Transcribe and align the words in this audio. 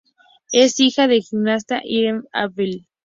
Es 0.51 0.79
hija 0.79 1.07
de 1.07 1.17
la 1.17 1.21
gimnasta 1.21 1.81
Irene 1.83 2.23
Abel. 2.33 2.87